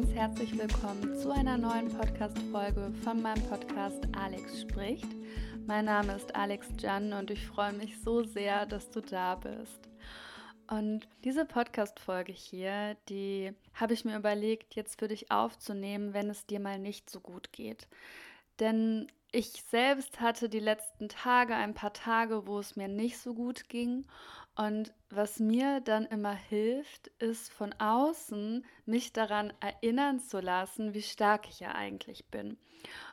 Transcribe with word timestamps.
ganz 0.00 0.14
herzlich 0.14 0.58
willkommen 0.58 1.14
zu 1.18 1.30
einer 1.30 1.58
neuen 1.58 1.90
Podcast-Folge 1.90 2.90
von 3.04 3.20
meinem 3.20 3.46
Podcast 3.50 4.02
Alex 4.18 4.62
spricht. 4.62 5.04
Mein 5.66 5.84
Name 5.84 6.16
ist 6.16 6.34
Alex 6.34 6.68
Jan 6.78 7.12
und 7.12 7.30
ich 7.30 7.46
freue 7.46 7.74
mich 7.74 8.00
so 8.00 8.22
sehr, 8.22 8.64
dass 8.64 8.90
du 8.90 9.02
da 9.02 9.34
bist. 9.34 9.90
Und 10.68 11.06
diese 11.22 11.44
Podcast-Folge 11.44 12.32
hier, 12.32 12.96
die 13.10 13.52
habe 13.74 13.92
ich 13.92 14.06
mir 14.06 14.16
überlegt, 14.16 14.74
jetzt 14.74 14.98
für 14.98 15.08
dich 15.08 15.30
aufzunehmen, 15.30 16.14
wenn 16.14 16.30
es 16.30 16.46
dir 16.46 16.60
mal 16.60 16.78
nicht 16.78 17.10
so 17.10 17.20
gut 17.20 17.52
geht. 17.52 17.86
Denn 18.58 19.06
ich 19.32 19.62
selbst 19.70 20.20
hatte 20.20 20.48
die 20.48 20.60
letzten 20.60 21.08
Tage 21.08 21.54
ein 21.54 21.74
paar 21.74 21.92
Tage, 21.92 22.46
wo 22.46 22.58
es 22.58 22.76
mir 22.76 22.88
nicht 22.88 23.18
so 23.18 23.34
gut 23.34 23.68
ging 23.68 24.06
und 24.56 24.92
was 25.08 25.38
mir 25.38 25.80
dann 25.80 26.06
immer 26.06 26.34
hilft, 26.34 27.08
ist 27.18 27.52
von 27.52 27.72
außen 27.78 28.64
mich 28.84 29.12
daran 29.12 29.52
erinnern 29.60 30.20
zu 30.20 30.40
lassen, 30.40 30.94
wie 30.94 31.02
stark 31.02 31.48
ich 31.48 31.60
ja 31.60 31.74
eigentlich 31.74 32.26
bin. 32.26 32.58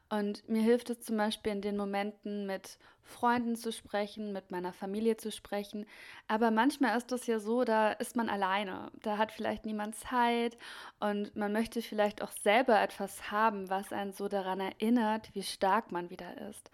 Und 0.09 0.47
mir 0.49 0.61
hilft 0.61 0.89
es 0.89 1.01
zum 1.01 1.17
Beispiel 1.17 1.51
in 1.51 1.61
den 1.61 1.77
Momenten 1.77 2.45
mit 2.45 2.79
Freunden 3.07 3.55
zu 3.55 3.71
sprechen, 3.71 4.33
mit 4.33 4.51
meiner 4.51 4.73
Familie 4.73 5.17
zu 5.17 5.31
sprechen. 5.31 5.85
Aber 6.27 6.51
manchmal 6.51 6.97
ist 6.97 7.11
es 7.11 7.25
ja 7.27 7.39
so, 7.39 7.63
da 7.63 7.91
ist 7.91 8.15
man 8.15 8.29
alleine. 8.29 8.91
Da 9.01 9.17
hat 9.17 9.31
vielleicht 9.31 9.65
niemand 9.65 9.95
Zeit 9.95 10.57
und 10.99 11.35
man 11.35 11.51
möchte 11.51 11.81
vielleicht 11.81 12.21
auch 12.21 12.31
selber 12.43 12.79
etwas 12.81 13.31
haben, 13.31 13.69
was 13.69 13.91
einen 13.91 14.13
so 14.13 14.27
daran 14.27 14.59
erinnert, 14.59 15.33
wie 15.33 15.43
stark 15.43 15.91
man 15.91 16.09
wieder 16.09 16.49
ist. 16.49 16.69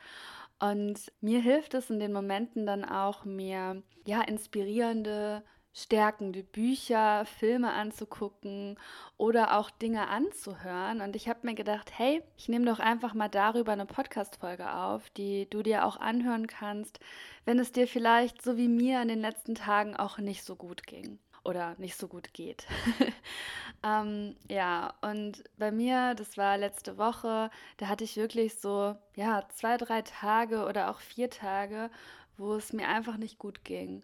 Und 0.59 1.11
mir 1.21 1.41
hilft 1.41 1.73
es 1.73 1.89
in 1.89 1.99
den 1.99 2.13
Momenten 2.13 2.65
dann 2.65 2.85
auch, 2.85 3.25
mir 3.25 3.83
ja 4.05 4.21
inspirierende, 4.21 5.43
stärkende 5.73 6.43
Bücher, 6.43 7.25
Filme 7.25 7.73
anzugucken 7.73 8.77
oder 9.17 9.57
auch 9.57 9.69
Dinge 9.71 10.07
anzuhören. 10.07 11.01
Und 11.01 11.15
ich 11.15 11.27
habe 11.27 11.39
mir 11.43 11.55
gedacht, 11.55 11.91
hey, 11.97 12.21
ich 12.37 12.47
nehme 12.47 12.65
doch 12.65 12.79
einfach 12.79 13.13
mal 13.13 13.29
darüber 13.29 13.71
eine 13.71 13.85
Podcast-Folge 13.85 14.73
auf, 14.73 15.09
die 15.11 15.49
du 15.49 15.63
dir 15.63 15.85
auch 15.85 15.97
anhören 15.97 16.47
kannst, 16.47 16.99
wenn 17.45 17.59
es 17.59 17.71
dir 17.71 17.87
vielleicht 17.87 18.41
so 18.41 18.55
wie 18.57 18.67
mir 18.67 19.01
in 19.01 19.07
den 19.07 19.21
letzten 19.21 19.55
Tagen 19.55 19.95
auch 19.95 20.19
nicht 20.19 20.43
so 20.43 20.55
gut 20.55 20.85
ging 20.85 21.19
oder 21.43 21.75
nicht 21.77 21.97
so 21.97 22.07
gut 22.07 22.33
geht. 22.33 22.67
ähm, 23.83 24.35
ja, 24.47 24.93
und 25.01 25.43
bei 25.57 25.71
mir, 25.71 26.13
das 26.15 26.37
war 26.37 26.57
letzte 26.57 26.97
Woche, 26.97 27.49
da 27.77 27.87
hatte 27.87 28.03
ich 28.03 28.15
wirklich 28.15 28.55
so, 28.55 28.95
ja, 29.15 29.43
zwei, 29.49 29.77
drei 29.77 30.03
Tage 30.03 30.65
oder 30.65 30.89
auch 30.89 30.99
vier 30.99 31.29
Tage, 31.29 31.89
wo 32.37 32.53
es 32.55 32.73
mir 32.73 32.87
einfach 32.87 33.17
nicht 33.17 33.39
gut 33.39 33.63
ging. 33.65 34.03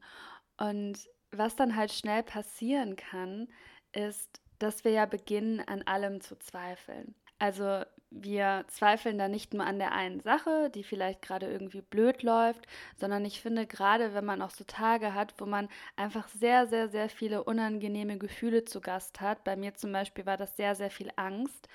Und 0.57 1.07
was 1.31 1.55
dann 1.55 1.75
halt 1.75 1.91
schnell 1.91 2.23
passieren 2.23 2.95
kann, 2.95 3.47
ist, 3.91 4.41
dass 4.59 4.83
wir 4.83 4.91
ja 4.91 5.05
beginnen, 5.05 5.61
an 5.61 5.83
allem 5.83 6.21
zu 6.21 6.37
zweifeln. 6.37 7.15
Also 7.39 7.83
wir 8.11 8.65
zweifeln 8.67 9.17
da 9.17 9.27
nicht 9.27 9.53
nur 9.53 9.65
an 9.65 9.77
der 9.79 9.93
einen 9.93 10.19
Sache, 10.19 10.69
die 10.73 10.83
vielleicht 10.83 11.21
gerade 11.21 11.45
irgendwie 11.49 11.81
blöd 11.81 12.23
läuft, 12.23 12.65
sondern 12.97 13.23
ich 13.23 13.39
finde 13.41 13.67
gerade, 13.67 14.13
wenn 14.13 14.25
man 14.25 14.41
auch 14.41 14.49
so 14.49 14.63
Tage 14.63 15.13
hat, 15.13 15.35
wo 15.37 15.45
man 15.45 15.69
einfach 15.95 16.27
sehr, 16.27 16.67
sehr, 16.67 16.89
sehr 16.89 17.09
viele 17.09 17.43
unangenehme 17.43 18.17
Gefühle 18.17 18.65
zu 18.65 18.81
Gast 18.81 19.21
hat, 19.21 19.43
bei 19.43 19.55
mir 19.55 19.75
zum 19.75 19.91
Beispiel 19.91 20.25
war 20.25 20.37
das 20.37 20.57
sehr, 20.57 20.75
sehr 20.75 20.89
viel 20.89 21.11
Angst, 21.15 21.69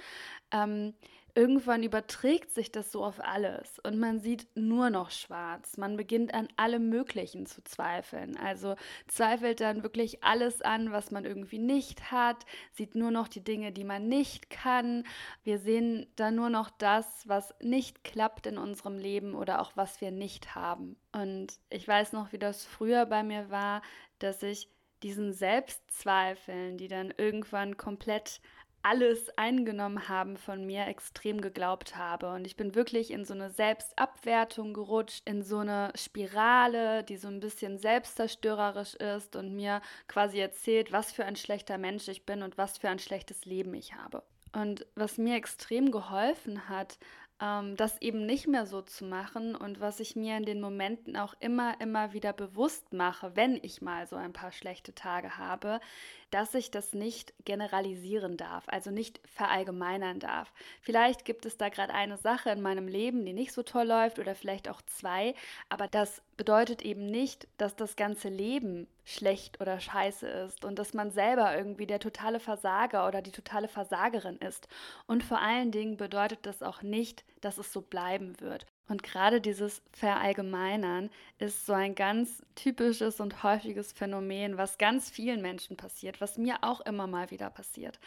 ähm, 0.50 0.94
irgendwann 1.34 1.82
überträgt 1.82 2.54
sich 2.54 2.70
das 2.70 2.92
so 2.92 3.04
auf 3.04 3.18
alles 3.20 3.80
und 3.80 3.98
man 3.98 4.20
sieht 4.20 4.46
nur 4.54 4.90
noch 4.90 5.10
schwarz. 5.10 5.76
Man 5.76 5.96
beginnt 5.96 6.32
an 6.32 6.48
allem 6.56 6.88
Möglichen 6.88 7.46
zu 7.46 7.62
zweifeln. 7.64 8.36
Also 8.36 8.76
zweifelt 9.08 9.60
dann 9.60 9.82
wirklich 9.82 10.22
alles 10.22 10.62
an, 10.62 10.92
was 10.92 11.10
man 11.10 11.25
irgendwie 11.25 11.59
nicht 11.59 12.12
hat, 12.12 12.47
sieht 12.72 12.94
nur 12.94 13.10
noch 13.10 13.26
die 13.26 13.42
Dinge, 13.42 13.72
die 13.72 13.84
man 13.84 14.09
nicht 14.09 14.48
kann. 14.48 15.04
Wir 15.42 15.59
sehen 15.59 16.06
dann 16.14 16.36
nur 16.36 16.50
noch 16.50 16.70
das, 16.70 17.26
was 17.26 17.53
nicht 17.60 18.04
klappt 18.04 18.47
in 18.47 18.56
unserem 18.56 18.98
Leben 18.98 19.34
oder 19.34 19.60
auch 19.60 19.72
was 19.75 20.00
wir 20.00 20.12
nicht 20.12 20.54
haben. 20.54 20.97
Und 21.12 21.59
ich 21.69 21.86
weiß 21.86 22.12
noch, 22.12 22.32
wie 22.32 22.38
das 22.38 22.64
früher 22.64 23.06
bei 23.06 23.25
mir 23.25 23.50
war, 23.50 23.82
dass 24.20 24.42
ich 24.42 24.69
diesen 25.03 25.32
Selbstzweifeln, 25.32 26.78
die 26.78 26.88
dann 26.88 27.12
irgendwann 27.16 27.76
komplett 27.76 28.41
alles 28.84 29.31
eingenommen 29.39 30.09
haben 30.09 30.37
von 30.37 30.67
mir, 30.67 30.87
extrem 30.87 31.41
geglaubt 31.41 31.97
habe. 31.97 32.31
Und 32.33 32.47
ich 32.47 32.55
bin 32.55 32.75
wirklich 32.75 33.11
in 33.11 33.25
so 33.25 33.33
eine 33.33 33.50
Selbstabwertung 33.50 34.75
gerutscht, 34.75 35.22
in 35.27 35.43
so 35.43 35.59
eine 35.59 35.91
Spirale, 35.97 37.03
die 37.03 37.17
so 37.17 37.28
ein 37.28 37.41
bisschen 37.41 37.78
selbstzerstörerisch 37.78 38.95
ist 38.97 39.37
und 39.37 39.55
mir 39.55 39.81
quasi 40.06 40.39
erzählt, 40.39 40.93
was 40.93 41.12
für 41.12 41.25
ein 41.25 41.37
schlechter 41.37 41.78
Mensch 41.78 42.09
ich 42.09 42.27
bin 42.27 42.43
und 42.43 42.59
was 42.59 42.77
für 42.77 42.91
ein 42.91 42.99
schlechtes 42.99 43.47
Leben 43.47 43.72
ich 43.72 43.95
habe. 43.95 44.22
Und 44.53 44.87
was 44.95 45.16
mir 45.16 45.34
extrem 45.34 45.91
geholfen 45.91 46.69
hat, 46.69 46.99
ähm, 47.41 47.77
das 47.77 48.01
eben 48.01 48.27
nicht 48.27 48.47
mehr 48.47 48.66
so 48.66 48.83
zu 48.83 49.05
machen 49.05 49.56
und 49.56 49.81
was 49.81 50.01
ich 50.01 50.15
mir 50.15 50.37
in 50.37 50.45
den 50.45 50.61
Momenten 50.61 51.16
auch 51.16 51.34
immer, 51.41 51.81
immer 51.81 52.12
wieder 52.12 52.33
bewusst 52.33 52.93
mache, 52.93 53.34
wenn 53.34 53.59
ich 53.62 53.83
mal 53.83 54.06
so 54.06 54.16
ein 54.16 54.33
paar 54.33 54.53
schlechte 54.53 54.95
Tage 54.95 55.37
habe, 55.37 55.81
dass 56.30 56.54
ich 56.54 56.70
das 56.70 56.92
nicht 56.92 57.32
generalisieren 57.44 58.36
darf, 58.36 58.64
also 58.68 58.90
nicht 58.90 59.20
verallgemeinern 59.26 60.20
darf. 60.20 60.52
Vielleicht 60.80 61.24
gibt 61.24 61.46
es 61.46 61.56
da 61.56 61.68
gerade 61.68 61.94
eine 61.94 62.16
Sache 62.16 62.50
in 62.50 62.60
meinem 62.60 62.88
Leben, 62.88 63.24
die 63.24 63.32
nicht 63.32 63.52
so 63.52 63.62
toll 63.62 63.86
läuft 63.86 64.18
oder 64.18 64.34
vielleicht 64.34 64.68
auch 64.68 64.82
zwei, 64.82 65.34
aber 65.68 65.88
das 65.88 66.22
bedeutet 66.36 66.82
eben 66.82 67.06
nicht, 67.06 67.46
dass 67.58 67.76
das 67.76 67.96
ganze 67.96 68.28
Leben 68.28 68.88
schlecht 69.04 69.60
oder 69.60 69.80
scheiße 69.80 70.26
ist 70.26 70.64
und 70.64 70.78
dass 70.78 70.94
man 70.94 71.10
selber 71.10 71.56
irgendwie 71.56 71.86
der 71.86 72.00
totale 72.00 72.41
Versager 72.41 73.06
oder 73.06 73.22
die 73.22 73.32
totale 73.32 73.68
Versagerin 73.68 74.38
ist. 74.38 74.66
Und 75.06 75.22
vor 75.22 75.41
allen 75.41 75.70
Dingen 75.70 75.96
bedeutet 75.96 76.41
das 76.42 76.62
auch 76.62 76.82
nicht, 76.82 77.24
dass 77.44 77.59
es 77.59 77.72
so 77.72 77.81
bleiben 77.82 78.41
wird. 78.41 78.66
Und 78.87 79.03
gerade 79.03 79.41
dieses 79.41 79.82
Verallgemeinern 79.93 81.10
ist 81.38 81.65
so 81.65 81.72
ein 81.72 81.94
ganz 81.94 82.43
typisches 82.55 83.19
und 83.19 83.43
häufiges 83.43 83.93
Phänomen, 83.93 84.59
was 84.59 84.77
ganz 84.77 85.09
vielen 85.09 85.41
Menschen 85.41 85.77
passiert, 85.77 86.21
was 86.21 86.37
mir 86.37 86.59
auch 86.62 86.83
immer 86.83 87.06
mal 87.06 87.31
wieder 87.31 87.49
passiert. 87.49 87.99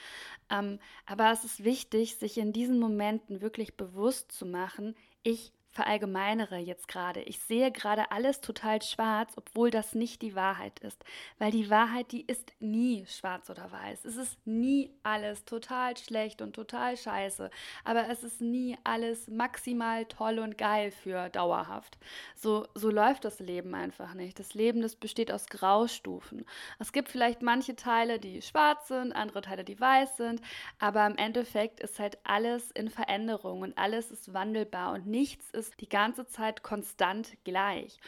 Ähm, 0.52 0.80
aber 1.06 1.32
es 1.32 1.44
ist 1.44 1.64
wichtig, 1.64 2.18
sich 2.18 2.38
in 2.38 2.54
diesen 2.54 2.80
Momenten 2.80 3.42
wirklich 3.42 3.76
bewusst 3.76 4.32
zu 4.32 4.46
machen, 4.46 4.96
ich 5.24 5.52
verallgemeinere 5.78 6.58
jetzt 6.58 6.88
gerade. 6.88 7.22
Ich 7.22 7.40
sehe 7.40 7.72
gerade 7.72 8.12
alles 8.12 8.42
total 8.42 8.82
schwarz, 8.82 9.34
obwohl 9.36 9.70
das 9.70 9.94
nicht 9.94 10.24
die 10.24 10.34
Wahrheit 10.34 10.80
ist. 10.80 11.04
Weil 11.38 11.52
die 11.52 11.70
Wahrheit, 11.70 12.12
die 12.12 12.26
ist 12.26 12.52
nie 12.60 13.06
schwarz 13.06 13.52
oder 13.52 13.72
weiß. 13.72 14.04
Es 14.04 14.16
ist 14.16 14.40
nie 14.48 14.92
alles 15.04 15.46
total 15.46 15.96
schlecht 15.96 16.42
und 16.42 16.54
total 16.54 16.98
scheiße. 16.98 17.52
Aber 17.84 18.10
es 18.10 18.24
ist 18.24 18.42
nie 18.42 18.76
alles 18.84 19.28
maximal 19.28 20.06
toll 20.06 20.40
und 20.40 20.58
geil 20.58 20.90
für 20.90 21.30
dauerhaft. 21.30 22.00
So, 22.36 22.66
so 22.74 22.90
läuft 22.90 23.24
das 23.24 23.40
Leben 23.40 23.76
einfach 23.76 24.16
nicht. 24.16 24.40
Das 24.40 24.56
Leben, 24.56 24.82
das 24.82 24.96
besteht 24.96 25.32
aus 25.32 25.46
Graustufen. 25.46 26.44
Es 26.80 26.92
gibt 26.92 27.10
vielleicht 27.10 27.44
manche 27.44 27.76
Teile, 27.76 28.18
die 28.18 28.42
schwarz 28.42 28.88
sind, 28.88 29.14
andere 29.14 29.42
Teile, 29.42 29.64
die 29.64 29.80
weiß 29.80 30.18
sind. 30.18 30.42
Aber 30.80 31.06
im 31.06 31.18
Endeffekt 31.18 31.82
ist 31.82 32.00
halt 32.00 32.18
alles 32.24 32.72
in 32.72 32.90
Veränderung 32.90 33.62
und 33.62 33.78
alles 33.78 34.10
ist 34.10 34.34
wandelbar 34.34 34.94
und 34.94 35.06
nichts 35.06 35.52
ist 35.52 35.67
ist 35.70 35.82
die 35.82 35.90
ganze 35.90 36.26
Zeit 36.26 36.64
konstant 36.64 37.38
gleich. 37.44 38.00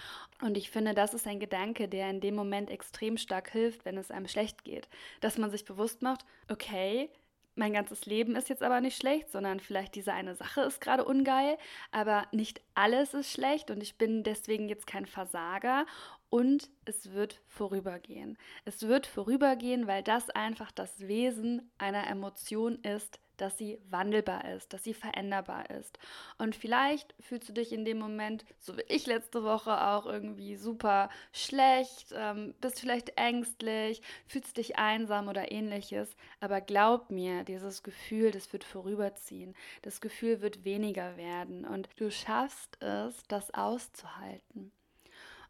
Und 0.42 0.58
ich 0.58 0.70
finde, 0.70 0.94
das 0.94 1.14
ist 1.14 1.28
ein 1.28 1.40
Gedanke, 1.40 1.88
der 1.88 2.10
in 2.10 2.22
dem 2.22 2.36
Moment 2.36 2.70
extrem 2.70 3.18
stark 3.18 3.52
hilft, 3.52 3.86
wenn 3.86 3.98
es 3.98 4.12
einem 4.12 4.28
schlecht 4.28 4.64
geht. 4.64 4.88
Dass 5.22 5.38
man 5.38 5.52
sich 5.52 5.66
bewusst 5.66 6.02
macht, 6.02 6.26
okay, 6.50 7.10
mein 7.56 7.74
ganzes 7.74 8.06
Leben 8.06 8.38
ist 8.38 8.48
jetzt 8.48 8.64
aber 8.64 8.80
nicht 8.80 8.98
schlecht, 8.98 9.32
sondern 9.32 9.60
vielleicht 9.60 9.96
diese 9.96 10.14
eine 10.14 10.34
Sache 10.34 10.62
ist 10.62 10.80
gerade 10.80 11.04
ungeil, 11.04 11.58
aber 11.92 12.26
nicht 12.32 12.62
alles 12.74 13.14
ist 13.14 13.32
schlecht 13.32 13.70
und 13.70 13.84
ich 13.84 13.98
bin 13.98 14.24
deswegen 14.24 14.70
jetzt 14.70 14.88
kein 14.88 15.06
Versager 15.06 15.86
und 16.30 16.70
es 16.86 17.12
wird 17.12 17.42
vorübergehen. 17.48 18.38
Es 18.66 18.88
wird 18.88 19.08
vorübergehen, 19.08 19.88
weil 19.88 20.04
das 20.04 20.30
einfach 20.30 20.72
das 20.72 21.08
Wesen 21.08 21.72
einer 21.78 22.08
Emotion 22.08 22.76
ist, 22.84 23.20
dass 23.40 23.58
sie 23.58 23.80
wandelbar 23.90 24.46
ist, 24.54 24.74
dass 24.74 24.84
sie 24.84 24.94
veränderbar 24.94 25.70
ist. 25.70 25.98
Und 26.38 26.56
vielleicht 26.56 27.16
fühlst 27.22 27.50
du 27.50 27.54
dich 27.54 27.72
in 27.72 27.86
dem 27.86 27.98
Moment, 27.98 28.46
so 28.60 28.78
wie 28.78 28.84
ich 28.90 29.06
letzte 29.08 29.44
Woche 29.44 29.88
auch 29.88 30.06
irgendwie 30.06 30.56
super 30.56 31.10
schlecht, 31.32 32.14
ähm, 32.14 32.54
bist 32.60 32.80
vielleicht 32.80 33.18
ängstlich, 33.18 34.02
fühlst 34.28 34.58
dich 34.58 34.78
einsam 34.78 35.28
oder 35.28 35.52
ähnliches. 35.52 36.16
Aber 36.40 36.62
glaub 36.62 37.12
mir, 37.12 37.44
dieses 37.44 37.84
Gefühl, 37.84 38.32
das 38.32 38.52
wird 38.52 38.64
vorüberziehen. 38.64 39.56
Das 39.82 40.02
Gefühl 40.02 40.42
wird 40.42 40.66
weniger 40.66 41.18
werden 41.18 41.66
und 41.66 41.90
du 41.96 42.12
schaffst 42.12 42.82
es, 42.82 43.24
das 43.28 43.54
auszuhalten. 43.54 44.72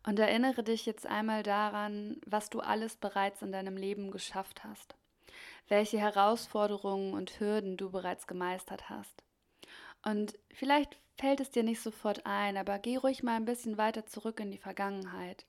Und 0.06 0.19
erinnere 0.19 0.63
dich 0.63 0.86
jetzt 0.86 1.06
einmal 1.06 1.44
daran, 1.44 2.22
was 2.25 2.50
du 2.50 2.62
alles 2.62 2.96
bereits 2.96 3.42
in 3.42 3.51
deinem 3.51 3.78
Leben 3.78 4.12
geschafft 4.12 4.63
hast 4.63 4.96
welche 5.69 6.00
Herausforderungen 6.00 7.13
und 7.13 7.40
Hürden 7.40 7.78
du 7.78 7.90
bereits 7.90 8.28
gemeistert 8.28 8.90
hast. 8.90 9.24
Und 10.04 10.38
vielleicht 10.51 10.98
fällt 11.18 11.40
es 11.40 11.51
dir 11.51 11.63
nicht 11.63 11.81
sofort 11.81 12.25
ein, 12.25 12.57
aber 12.57 12.80
geh 12.80 12.98
ruhig 12.98 13.24
mal 13.24 13.36
ein 13.36 13.46
bisschen 13.46 13.78
weiter 13.78 14.06
zurück 14.06 14.40
in 14.40 14.51
die 14.51 14.57
Vergangenheit. 14.57 15.46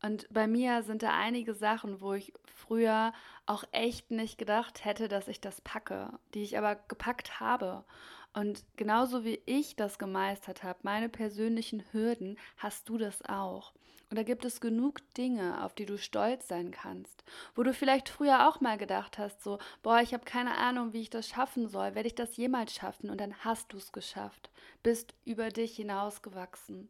Und 0.00 0.32
bei 0.32 0.46
mir 0.46 0.82
sind 0.84 1.02
da 1.02 1.10
einige 1.12 1.54
Sachen, 1.54 2.00
wo 2.00 2.14
ich 2.14 2.32
früher 2.54 3.12
auch 3.46 3.64
echt 3.72 4.12
nicht 4.12 4.38
gedacht 4.38 4.84
hätte, 4.84 5.08
dass 5.08 5.26
ich 5.26 5.40
das 5.40 5.60
packe, 5.60 6.10
die 6.34 6.42
ich 6.42 6.56
aber 6.56 6.76
gepackt 6.76 7.40
habe. 7.40 7.84
Und 8.32 8.64
genauso 8.76 9.24
wie 9.24 9.40
ich 9.46 9.76
das 9.76 9.98
gemeistert 9.98 10.62
habe, 10.62 10.78
meine 10.82 11.08
persönlichen 11.08 11.82
Hürden, 11.92 12.38
hast 12.56 12.88
du 12.88 12.98
das 12.98 13.22
auch. 13.28 13.72
Und 14.10 14.16
da 14.16 14.22
gibt 14.22 14.44
es 14.44 14.60
genug 14.60 15.00
Dinge, 15.14 15.62
auf 15.62 15.74
die 15.74 15.84
du 15.84 15.98
stolz 15.98 16.48
sein 16.48 16.70
kannst, 16.70 17.24
wo 17.54 17.62
du 17.62 17.74
vielleicht 17.74 18.08
früher 18.08 18.48
auch 18.48 18.60
mal 18.60 18.78
gedacht 18.78 19.18
hast, 19.18 19.42
so, 19.42 19.58
boah, 19.82 20.00
ich 20.00 20.14
habe 20.14 20.24
keine 20.24 20.56
Ahnung, 20.56 20.94
wie 20.94 21.02
ich 21.02 21.10
das 21.10 21.28
schaffen 21.28 21.68
soll, 21.68 21.94
werde 21.94 22.06
ich 22.06 22.14
das 22.14 22.36
jemals 22.36 22.74
schaffen? 22.74 23.10
Und 23.10 23.20
dann 23.20 23.34
hast 23.44 23.72
du 23.72 23.76
es 23.76 23.92
geschafft, 23.92 24.50
bist 24.82 25.14
über 25.26 25.50
dich 25.50 25.76
hinausgewachsen. 25.76 26.88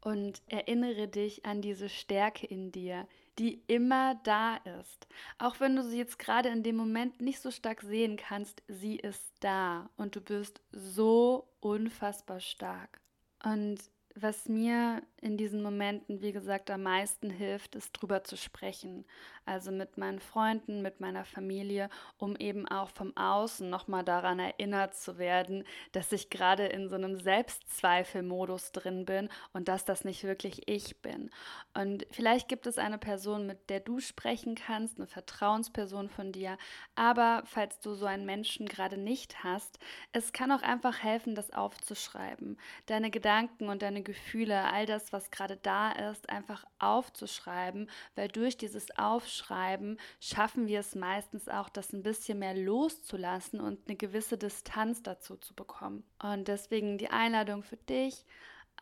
Und 0.00 0.42
erinnere 0.46 1.08
dich 1.08 1.44
an 1.44 1.62
diese 1.62 1.88
Stärke 1.88 2.46
in 2.46 2.70
dir, 2.70 3.08
die 3.38 3.62
immer 3.66 4.16
da 4.24 4.56
ist. 4.80 5.06
Auch 5.38 5.60
wenn 5.60 5.76
du 5.76 5.82
sie 5.82 5.98
jetzt 5.98 6.18
gerade 6.18 6.48
in 6.48 6.62
dem 6.62 6.76
Moment 6.76 7.20
nicht 7.20 7.40
so 7.40 7.50
stark 7.50 7.82
sehen 7.82 8.16
kannst, 8.16 8.62
sie 8.68 8.96
ist 8.96 9.32
da 9.40 9.88
und 9.96 10.16
du 10.16 10.20
bist 10.20 10.60
so 10.72 11.48
unfassbar 11.60 12.40
stark. 12.40 13.00
Und 13.44 13.78
was 14.14 14.48
mir 14.48 15.02
in 15.20 15.36
diesen 15.36 15.62
Momenten, 15.62 16.20
wie 16.22 16.32
gesagt, 16.32 16.70
am 16.70 16.82
meisten 16.82 17.30
hilft, 17.30 17.76
ist 17.76 17.92
drüber 17.92 18.24
zu 18.24 18.36
sprechen. 18.36 19.04
Also 19.48 19.70
mit 19.70 19.96
meinen 19.96 20.20
Freunden, 20.20 20.82
mit 20.82 21.00
meiner 21.00 21.24
Familie, 21.24 21.88
um 22.18 22.36
eben 22.36 22.68
auch 22.68 22.90
vom 22.90 23.16
Außen 23.16 23.70
nochmal 23.70 24.04
daran 24.04 24.38
erinnert 24.38 24.94
zu 24.94 25.16
werden, 25.16 25.64
dass 25.92 26.12
ich 26.12 26.28
gerade 26.28 26.66
in 26.66 26.90
so 26.90 26.96
einem 26.96 27.18
Selbstzweifelmodus 27.18 28.72
drin 28.72 29.06
bin 29.06 29.30
und 29.54 29.68
dass 29.68 29.86
das 29.86 30.04
nicht 30.04 30.22
wirklich 30.24 30.68
ich 30.68 31.00
bin. 31.00 31.30
Und 31.72 32.06
vielleicht 32.10 32.48
gibt 32.48 32.66
es 32.66 32.76
eine 32.76 32.98
Person, 32.98 33.46
mit 33.46 33.70
der 33.70 33.80
du 33.80 34.00
sprechen 34.00 34.54
kannst, 34.54 34.98
eine 34.98 35.06
Vertrauensperson 35.06 36.10
von 36.10 36.30
dir. 36.30 36.58
Aber 36.94 37.42
falls 37.46 37.80
du 37.80 37.94
so 37.94 38.04
einen 38.04 38.26
Menschen 38.26 38.66
gerade 38.66 38.98
nicht 38.98 39.44
hast, 39.44 39.78
es 40.12 40.34
kann 40.34 40.52
auch 40.52 40.62
einfach 40.62 41.02
helfen, 41.02 41.34
das 41.34 41.54
aufzuschreiben. 41.54 42.58
Deine 42.84 43.10
Gedanken 43.10 43.70
und 43.70 43.80
deine 43.80 44.02
Gefühle, 44.02 44.70
all 44.70 44.84
das, 44.84 45.10
was 45.14 45.30
gerade 45.30 45.56
da 45.56 45.90
ist, 45.92 46.28
einfach 46.28 46.66
aufzuschreiben, 46.78 47.88
weil 48.14 48.28
durch 48.28 48.58
dieses 48.58 48.90
Aufschreiben 48.98 49.37
schaffen 49.38 50.66
wir 50.66 50.80
es 50.80 50.94
meistens 50.94 51.48
auch, 51.48 51.68
das 51.68 51.92
ein 51.92 52.02
bisschen 52.02 52.38
mehr 52.38 52.54
loszulassen 52.54 53.60
und 53.60 53.86
eine 53.86 53.96
gewisse 53.96 54.38
Distanz 54.38 55.02
dazu 55.02 55.36
zu 55.36 55.54
bekommen. 55.54 56.04
Und 56.22 56.48
deswegen 56.48 56.98
die 56.98 57.10
Einladung 57.10 57.62
für 57.62 57.76
dich, 57.76 58.24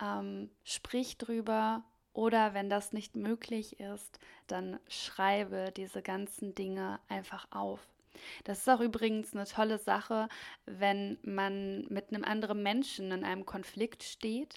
ähm, 0.01 0.49
sprich 0.63 1.17
drüber 1.17 1.83
oder 2.13 2.53
wenn 2.53 2.69
das 2.69 2.93
nicht 2.93 3.15
möglich 3.15 3.79
ist, 3.79 4.19
dann 4.47 4.79
schreibe 4.87 5.71
diese 5.75 6.01
ganzen 6.01 6.55
Dinge 6.55 6.99
einfach 7.09 7.47
auf. 7.51 7.79
Das 8.43 8.59
ist 8.59 8.69
auch 8.69 8.79
übrigens 8.79 9.35
eine 9.35 9.45
tolle 9.45 9.77
Sache, 9.77 10.27
wenn 10.65 11.19
man 11.21 11.85
mit 11.89 12.09
einem 12.09 12.23
anderen 12.23 12.63
Menschen 12.63 13.11
in 13.11 13.23
einem 13.23 13.45
Konflikt 13.45 14.03
steht 14.03 14.55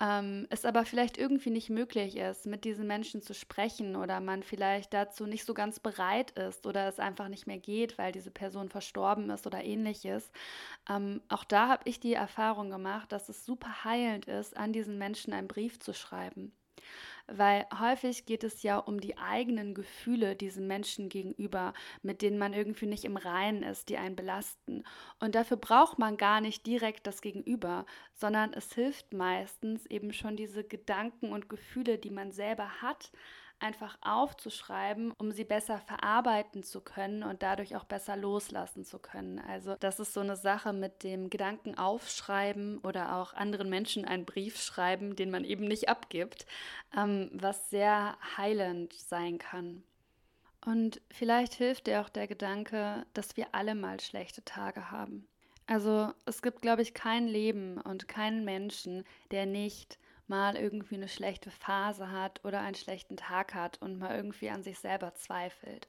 ähm, 0.00 0.46
es 0.50 0.64
aber 0.64 0.84
vielleicht 0.84 1.18
irgendwie 1.18 1.50
nicht 1.50 1.70
möglich 1.70 2.16
ist, 2.16 2.46
mit 2.46 2.64
diesen 2.64 2.86
Menschen 2.86 3.22
zu 3.22 3.34
sprechen 3.34 3.96
oder 3.96 4.20
man 4.20 4.42
vielleicht 4.42 4.94
dazu 4.94 5.26
nicht 5.26 5.44
so 5.44 5.54
ganz 5.54 5.80
bereit 5.80 6.30
ist 6.32 6.66
oder 6.66 6.88
es 6.88 6.98
einfach 6.98 7.28
nicht 7.28 7.46
mehr 7.46 7.58
geht, 7.58 7.98
weil 7.98 8.12
diese 8.12 8.30
Person 8.30 8.68
verstorben 8.68 9.30
ist 9.30 9.46
oder 9.46 9.64
ähnliches. 9.64 10.30
Ähm, 10.88 11.22
auch 11.28 11.44
da 11.44 11.68
habe 11.68 11.82
ich 11.86 12.00
die 12.00 12.14
Erfahrung 12.14 12.70
gemacht, 12.70 13.12
dass 13.12 13.28
es 13.28 13.44
super 13.44 13.84
heilend 13.84 14.26
ist, 14.26 14.56
an 14.56 14.72
diesen 14.72 14.98
Menschen 14.98 15.32
einen 15.32 15.48
Brief 15.48 15.80
zu 15.80 15.94
schreiben 15.94 16.52
weil 17.30 17.66
häufig 17.78 18.26
geht 18.26 18.42
es 18.42 18.62
ja 18.62 18.78
um 18.78 19.00
die 19.00 19.18
eigenen 19.18 19.74
Gefühle 19.74 20.34
diesen 20.34 20.66
Menschen 20.66 21.08
gegenüber, 21.08 21.74
mit 22.02 22.22
denen 22.22 22.38
man 22.38 22.54
irgendwie 22.54 22.86
nicht 22.86 23.04
im 23.04 23.16
Reinen 23.16 23.62
ist, 23.62 23.88
die 23.88 23.98
einen 23.98 24.16
belasten. 24.16 24.84
Und 25.20 25.34
dafür 25.34 25.58
braucht 25.58 25.98
man 25.98 26.16
gar 26.16 26.40
nicht 26.40 26.66
direkt 26.66 27.06
das 27.06 27.20
Gegenüber, 27.20 27.84
sondern 28.14 28.52
es 28.52 28.72
hilft 28.72 29.12
meistens 29.12 29.86
eben 29.86 30.12
schon 30.12 30.36
diese 30.36 30.64
Gedanken 30.64 31.32
und 31.32 31.48
Gefühle, 31.48 31.98
die 31.98 32.10
man 32.10 32.32
selber 32.32 32.80
hat, 32.82 33.12
einfach 33.60 33.98
aufzuschreiben, 34.00 35.12
um 35.18 35.32
sie 35.32 35.44
besser 35.44 35.78
verarbeiten 35.78 36.62
zu 36.62 36.80
können 36.80 37.22
und 37.22 37.42
dadurch 37.42 37.76
auch 37.76 37.84
besser 37.84 38.16
loslassen 38.16 38.84
zu 38.84 38.98
können. 38.98 39.38
Also 39.38 39.76
das 39.80 40.00
ist 40.00 40.14
so 40.14 40.20
eine 40.20 40.36
Sache 40.36 40.72
mit 40.72 41.02
dem 41.02 41.30
Gedanken 41.30 41.76
aufschreiben 41.76 42.78
oder 42.78 43.16
auch 43.16 43.34
anderen 43.34 43.68
Menschen 43.68 44.04
einen 44.04 44.24
Brief 44.24 44.60
schreiben, 44.60 45.16
den 45.16 45.30
man 45.30 45.44
eben 45.44 45.64
nicht 45.64 45.88
abgibt, 45.88 46.46
ähm, 46.96 47.30
was 47.32 47.70
sehr 47.70 48.16
heilend 48.36 48.92
sein 48.92 49.38
kann. 49.38 49.82
Und 50.64 51.00
vielleicht 51.10 51.54
hilft 51.54 51.86
dir 51.86 52.00
auch 52.00 52.08
der 52.08 52.26
Gedanke, 52.26 53.06
dass 53.14 53.36
wir 53.36 53.46
alle 53.52 53.74
mal 53.74 54.00
schlechte 54.00 54.44
Tage 54.44 54.90
haben. 54.90 55.26
Also 55.66 56.12
es 56.24 56.42
gibt, 56.42 56.62
glaube 56.62 56.82
ich, 56.82 56.94
kein 56.94 57.26
Leben 57.26 57.78
und 57.78 58.08
keinen 58.08 58.44
Menschen, 58.44 59.04
der 59.30 59.46
nicht 59.46 59.98
mal 60.28 60.56
irgendwie 60.56 60.96
eine 60.96 61.08
schlechte 61.08 61.50
Phase 61.50 62.10
hat 62.10 62.44
oder 62.44 62.60
einen 62.60 62.74
schlechten 62.74 63.16
Tag 63.16 63.54
hat 63.54 63.80
und 63.80 63.98
mal 63.98 64.14
irgendwie 64.14 64.50
an 64.50 64.62
sich 64.62 64.78
selber 64.78 65.14
zweifelt. 65.14 65.88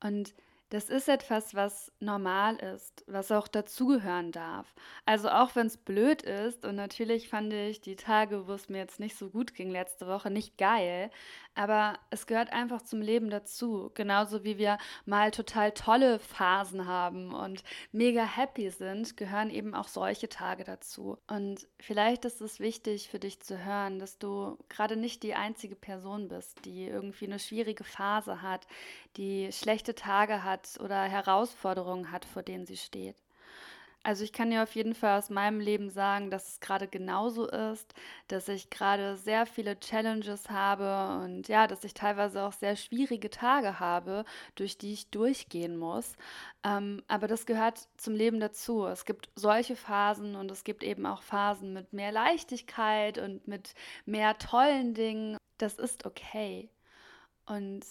Und 0.00 0.34
das 0.72 0.88
ist 0.88 1.06
etwas, 1.06 1.54
was 1.54 1.92
normal 2.00 2.56
ist, 2.56 3.04
was 3.06 3.30
auch 3.30 3.46
dazugehören 3.46 4.32
darf. 4.32 4.74
Also 5.04 5.28
auch 5.28 5.54
wenn 5.54 5.66
es 5.66 5.76
blöd 5.76 6.22
ist 6.22 6.64
und 6.64 6.76
natürlich 6.76 7.28
fand 7.28 7.52
ich 7.52 7.82
die 7.82 7.96
Tage, 7.96 8.46
wo 8.48 8.54
es 8.54 8.70
mir 8.70 8.78
jetzt 8.78 8.98
nicht 8.98 9.18
so 9.18 9.28
gut 9.28 9.54
ging 9.54 9.70
letzte 9.70 10.06
Woche, 10.06 10.30
nicht 10.30 10.56
geil, 10.56 11.10
aber 11.54 11.98
es 12.08 12.26
gehört 12.26 12.54
einfach 12.54 12.80
zum 12.80 13.02
Leben 13.02 13.28
dazu. 13.28 13.90
Genauso 13.94 14.44
wie 14.44 14.56
wir 14.56 14.78
mal 15.04 15.30
total 15.30 15.72
tolle 15.72 16.18
Phasen 16.18 16.86
haben 16.86 17.34
und 17.34 17.62
mega 17.90 18.24
happy 18.24 18.70
sind, 18.70 19.18
gehören 19.18 19.50
eben 19.50 19.74
auch 19.74 19.88
solche 19.88 20.30
Tage 20.30 20.64
dazu. 20.64 21.18
Und 21.28 21.68
vielleicht 21.80 22.24
ist 22.24 22.40
es 22.40 22.60
wichtig 22.60 23.10
für 23.10 23.18
dich 23.18 23.40
zu 23.40 23.62
hören, 23.62 23.98
dass 23.98 24.18
du 24.18 24.56
gerade 24.70 24.96
nicht 24.96 25.22
die 25.22 25.34
einzige 25.34 25.76
Person 25.76 26.28
bist, 26.28 26.64
die 26.64 26.86
irgendwie 26.86 27.26
eine 27.26 27.38
schwierige 27.38 27.84
Phase 27.84 28.40
hat, 28.40 28.66
die 29.18 29.52
schlechte 29.52 29.94
Tage 29.94 30.42
hat 30.42 30.61
oder 30.80 31.02
Herausforderungen 31.02 32.10
hat, 32.10 32.24
vor 32.24 32.42
denen 32.42 32.66
sie 32.66 32.76
steht. 32.76 33.16
Also 34.04 34.24
ich 34.24 34.32
kann 34.32 34.50
dir 34.50 34.64
auf 34.64 34.74
jeden 34.74 34.94
Fall 34.94 35.16
aus 35.18 35.30
meinem 35.30 35.60
Leben 35.60 35.88
sagen, 35.88 36.28
dass 36.30 36.48
es 36.48 36.60
gerade 36.60 36.88
genauso 36.88 37.46
ist, 37.46 37.94
dass 38.26 38.48
ich 38.48 38.68
gerade 38.68 39.16
sehr 39.16 39.46
viele 39.46 39.78
Challenges 39.78 40.50
habe 40.50 41.22
und 41.24 41.46
ja, 41.46 41.68
dass 41.68 41.84
ich 41.84 41.94
teilweise 41.94 42.42
auch 42.42 42.52
sehr 42.52 42.74
schwierige 42.74 43.30
Tage 43.30 43.78
habe, 43.78 44.24
durch 44.56 44.76
die 44.76 44.92
ich 44.92 45.10
durchgehen 45.10 45.76
muss. 45.76 46.16
Ähm, 46.64 47.04
aber 47.06 47.28
das 47.28 47.46
gehört 47.46 47.88
zum 47.96 48.14
Leben 48.14 48.40
dazu. 48.40 48.86
Es 48.86 49.04
gibt 49.04 49.30
solche 49.36 49.76
Phasen 49.76 50.34
und 50.34 50.50
es 50.50 50.64
gibt 50.64 50.82
eben 50.82 51.06
auch 51.06 51.22
Phasen 51.22 51.72
mit 51.72 51.92
mehr 51.92 52.10
Leichtigkeit 52.10 53.18
und 53.18 53.46
mit 53.46 53.74
mehr 54.04 54.36
tollen 54.36 54.94
Dingen. 54.94 55.36
Das 55.58 55.74
ist 55.74 56.06
okay. 56.06 56.68
Und 57.46 57.84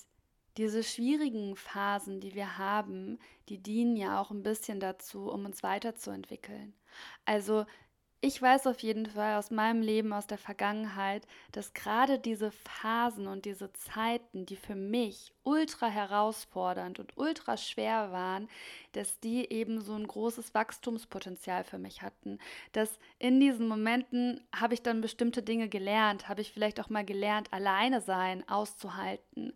diese 0.58 0.84
schwierigen 0.84 1.55
Phasen, 1.55 2.20
die 2.20 2.36
wir 2.36 2.58
haben, 2.58 3.20
die 3.50 3.58
dienen 3.58 3.96
ja 3.96 4.20
auch 4.20 4.31
ein 4.31 4.43
bisschen 4.43 4.79
dazu, 4.79 5.29
um 5.29 5.46
uns 5.46 5.63
weiterzuentwickeln. 5.63 6.74
Also 7.25 7.65
ich 8.24 8.39
weiß 8.39 8.67
auf 8.67 8.79
jeden 8.81 9.08
Fall 9.08 9.39
aus 9.39 9.50
meinem 9.50 9.81
Leben, 9.81 10.13
aus 10.13 10.27
der 10.27 10.38
Vergangenheit, 10.38 11.25
dass 11.53 11.74
gerade 11.74 12.20
diese 12.20 12.51
Phasen 12.51 13.25
und 13.25 13.46
diese 13.46 13.74
Zeiten, 13.74 14.46
die 14.46 14.58
für 14.58 14.75
mich 14.75 15.34
ultra 15.41 15.88
herausfordernd 15.88 17.00
und 17.00 17.17
ultra 17.17 17.58
schwer 17.58 18.12
waren, 18.12 18.48
dass 18.93 19.19
die 19.19 19.51
eben 19.51 19.81
so 19.81 19.93
ein 19.93 20.07
großes 20.07 20.53
Wachstumspotenzial 20.53 21.63
für 21.63 21.77
mich 21.77 22.01
hatten. 22.01 22.39
Dass 22.71 23.00
in 23.19 23.39
diesen 23.39 23.67
Momenten 23.67 24.41
habe 24.55 24.74
ich 24.74 24.81
dann 24.81 25.01
bestimmte 25.01 25.43
Dinge 25.43 25.69
gelernt, 25.69 26.27
habe 26.27 26.41
ich 26.41 26.51
vielleicht 26.51 26.79
auch 26.79 26.89
mal 26.89 27.05
gelernt, 27.05 27.51
alleine 27.51 28.01
sein, 28.01 28.48
auszuhalten. 28.48 29.53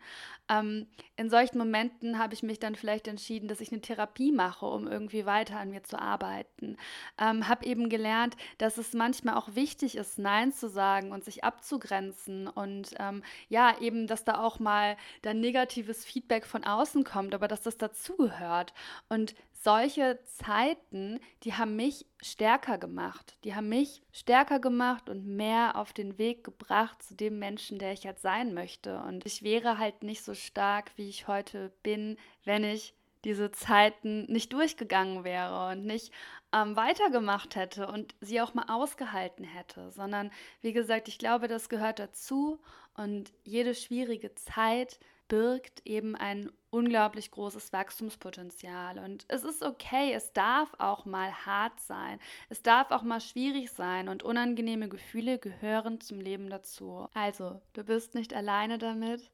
Ähm, 0.49 0.87
in 1.15 1.29
solchen 1.29 1.57
Momenten 1.57 2.19
habe 2.19 2.33
ich 2.33 2.43
mich 2.43 2.59
dann 2.59 2.75
vielleicht 2.75 3.07
entschieden, 3.07 3.47
dass 3.47 3.61
ich 3.61 3.71
eine 3.71 3.81
Therapie 3.81 4.31
mache, 4.31 4.65
um 4.65 4.87
irgendwie 4.87 5.25
weiter 5.25 5.57
an 5.57 5.71
mir 5.71 5.83
zu 5.83 5.99
arbeiten. 5.99 6.77
Ähm, 7.19 7.47
habe 7.47 7.65
eben 7.65 7.89
gelernt, 7.89 8.35
dass 8.57 8.77
es 8.77 8.93
manchmal 8.93 9.35
auch 9.35 9.55
wichtig 9.55 9.95
ist, 9.95 10.19
Nein 10.19 10.51
zu 10.51 10.69
sagen 10.69 11.11
und 11.11 11.23
sich 11.23 11.43
abzugrenzen 11.43 12.47
und 12.47 12.93
ähm, 12.99 13.23
ja, 13.49 13.79
eben, 13.79 14.07
dass 14.07 14.23
da 14.23 14.43
auch 14.43 14.59
mal 14.59 14.97
dann 15.21 15.39
negatives 15.39 16.05
Feedback 16.05 16.45
von 16.45 16.63
außen 16.63 17.03
kommt, 17.03 17.33
aber 17.33 17.47
dass 17.47 17.63
das 17.63 17.77
dazugehört. 17.77 18.73
Und 19.09 19.24
solche 19.51 20.19
Zeiten, 20.25 21.19
die 21.43 21.53
haben 21.53 21.75
mich 21.75 22.05
stärker 22.21 22.77
gemacht. 22.77 23.37
Die 23.43 23.55
haben 23.55 23.67
mich 23.67 24.03
stärker 24.11 24.59
gemacht 24.59 25.09
und 25.09 25.25
mehr 25.25 25.75
auf 25.75 25.91
den 25.91 26.19
Weg 26.19 26.43
gebracht 26.43 27.01
zu 27.01 27.15
dem 27.15 27.39
Menschen, 27.39 27.79
der 27.79 27.91
ich 27.91 28.03
jetzt 28.03 28.21
sein 28.21 28.53
möchte. 28.53 28.99
Und 28.99 29.25
ich 29.25 29.41
wäre 29.41 29.79
halt 29.79 30.03
nicht 30.03 30.23
so 30.23 30.35
stark, 30.35 30.91
wie 30.97 31.09
ich 31.09 31.27
heute 31.27 31.71
bin, 31.81 32.17
wenn 32.43 32.63
ich 32.63 32.93
diese 33.23 33.51
Zeiten 33.51 34.31
nicht 34.31 34.53
durchgegangen 34.53 35.23
wäre 35.23 35.71
und 35.71 35.83
nicht 35.83 36.13
ähm, 36.53 36.75
weitergemacht 36.75 37.55
hätte 37.55 37.87
und 37.87 38.13
sie 38.21 38.39
auch 38.39 38.53
mal 38.53 38.69
ausgehalten 38.69 39.43
hätte, 39.43 39.91
sondern 39.91 40.31
wie 40.61 40.73
gesagt, 40.73 41.07
ich 41.07 41.17
glaube, 41.17 41.47
das 41.47 41.69
gehört 41.69 41.97
dazu 41.97 42.59
und 42.93 43.33
jede 43.43 43.73
schwierige 43.73 44.35
Zeit 44.35 44.99
birgt 45.27 45.81
eben 45.85 46.15
ein 46.15 46.51
unglaublich 46.69 47.31
großes 47.31 47.71
Wachstumspotenzial. 47.71 48.99
Und 48.99 49.25
es 49.29 49.43
ist 49.43 49.63
okay, 49.63 50.13
es 50.13 50.33
darf 50.33 50.73
auch 50.77 51.05
mal 51.05 51.31
hart 51.45 51.79
sein, 51.79 52.19
es 52.49 52.61
darf 52.61 52.91
auch 52.91 53.03
mal 53.03 53.21
schwierig 53.21 53.71
sein 53.71 54.09
und 54.09 54.23
unangenehme 54.23 54.89
Gefühle 54.89 55.39
gehören 55.39 56.01
zum 56.01 56.19
Leben 56.19 56.49
dazu. 56.49 57.07
Also, 57.13 57.61
du 57.73 57.83
bist 57.83 58.13
nicht 58.13 58.33
alleine 58.33 58.77
damit. 58.77 59.31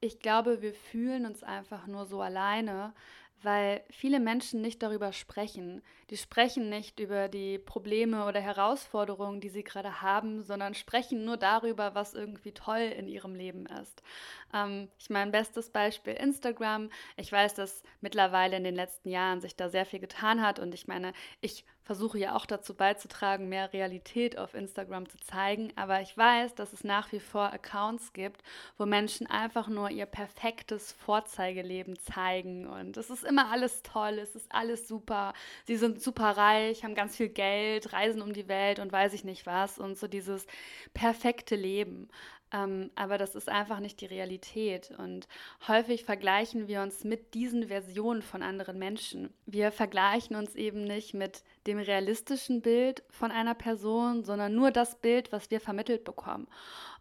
Ich 0.00 0.20
glaube, 0.20 0.62
wir 0.62 0.72
fühlen 0.72 1.26
uns 1.26 1.42
einfach 1.42 1.86
nur 1.86 2.06
so 2.06 2.22
alleine, 2.22 2.94
weil 3.42 3.82
viele 3.90 4.20
Menschen 4.20 4.60
nicht 4.60 4.82
darüber 4.82 5.12
sprechen. 5.12 5.82
Die 6.10 6.16
sprechen 6.16 6.68
nicht 6.68 7.00
über 7.00 7.28
die 7.28 7.58
Probleme 7.58 8.26
oder 8.26 8.40
Herausforderungen, 8.40 9.40
die 9.40 9.48
sie 9.48 9.64
gerade 9.64 10.02
haben, 10.02 10.42
sondern 10.42 10.74
sprechen 10.74 11.24
nur 11.24 11.36
darüber, 11.36 11.94
was 11.94 12.14
irgendwie 12.14 12.52
toll 12.52 12.80
in 12.80 13.08
ihrem 13.08 13.34
Leben 13.34 13.66
ist. 13.66 14.02
Ähm, 14.52 14.88
ich 14.98 15.10
meine, 15.10 15.30
bestes 15.30 15.70
Beispiel 15.70 16.14
Instagram. 16.14 16.90
Ich 17.16 17.30
weiß, 17.30 17.54
dass 17.54 17.82
mittlerweile 18.00 18.56
in 18.56 18.64
den 18.64 18.74
letzten 18.74 19.08
Jahren 19.08 19.40
sich 19.40 19.56
da 19.56 19.68
sehr 19.68 19.86
viel 19.86 20.00
getan 20.00 20.42
hat 20.42 20.58
und 20.58 20.74
ich 20.74 20.86
meine, 20.86 21.12
ich 21.40 21.64
versuche 21.90 22.20
ja 22.20 22.36
auch 22.36 22.46
dazu 22.46 22.72
beizutragen, 22.72 23.48
mehr 23.48 23.72
Realität 23.72 24.38
auf 24.38 24.54
Instagram 24.54 25.08
zu 25.08 25.18
zeigen. 25.18 25.72
Aber 25.74 26.00
ich 26.00 26.16
weiß, 26.16 26.54
dass 26.54 26.72
es 26.72 26.84
nach 26.84 27.10
wie 27.10 27.18
vor 27.18 27.52
Accounts 27.52 28.12
gibt, 28.12 28.44
wo 28.78 28.86
Menschen 28.86 29.26
einfach 29.26 29.66
nur 29.66 29.90
ihr 29.90 30.06
perfektes 30.06 30.92
Vorzeigeleben 30.92 31.98
zeigen. 31.98 32.68
Und 32.68 32.96
es 32.96 33.10
ist 33.10 33.24
immer 33.24 33.50
alles 33.50 33.82
toll, 33.82 34.20
es 34.20 34.36
ist 34.36 34.54
alles 34.54 34.86
super. 34.86 35.32
Sie 35.64 35.74
sind 35.74 36.00
super 36.00 36.30
reich, 36.36 36.84
haben 36.84 36.94
ganz 36.94 37.16
viel 37.16 37.28
Geld, 37.28 37.92
reisen 37.92 38.22
um 38.22 38.34
die 38.34 38.46
Welt 38.46 38.78
und 38.78 38.92
weiß 38.92 39.12
ich 39.12 39.24
nicht 39.24 39.44
was. 39.44 39.80
Und 39.80 39.98
so 39.98 40.06
dieses 40.06 40.46
perfekte 40.94 41.56
Leben. 41.56 42.08
Ähm, 42.52 42.90
aber 42.96 43.16
das 43.18 43.34
ist 43.34 43.48
einfach 43.48 43.80
nicht 43.80 44.00
die 44.00 44.06
Realität. 44.06 44.92
Und 44.98 45.28
häufig 45.68 46.04
vergleichen 46.04 46.68
wir 46.68 46.82
uns 46.82 47.04
mit 47.04 47.34
diesen 47.34 47.68
Versionen 47.68 48.22
von 48.22 48.42
anderen 48.42 48.78
Menschen. 48.78 49.32
Wir 49.46 49.70
vergleichen 49.70 50.36
uns 50.36 50.54
eben 50.54 50.84
nicht 50.84 51.14
mit 51.14 51.42
dem 51.70 51.78
realistischen 51.78 52.62
Bild 52.62 53.02
von 53.10 53.30
einer 53.30 53.54
Person, 53.54 54.24
sondern 54.24 54.54
nur 54.54 54.70
das 54.72 54.96
Bild, 54.96 55.30
was 55.32 55.50
wir 55.50 55.60
vermittelt 55.60 56.04
bekommen. 56.04 56.48